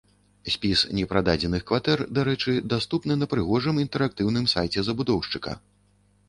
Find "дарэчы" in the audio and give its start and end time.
2.19-2.55